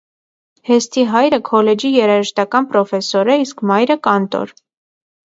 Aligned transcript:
Հեսթի 0.67 1.01
հայրը 1.09 1.37
քոլեջի 1.49 1.91
երաժշտական 1.95 2.67
պրոֆեսոր 2.71 3.29
է, 3.35 3.35
իսկ 3.43 3.61
մայրը՝ 3.73 3.99
կանտոր։ 4.09 4.55